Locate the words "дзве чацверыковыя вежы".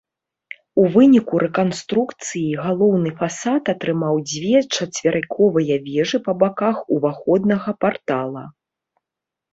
4.31-6.17